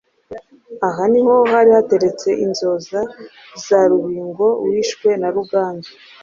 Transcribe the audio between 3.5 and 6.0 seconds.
za Rubingo wishwe na Ruganzu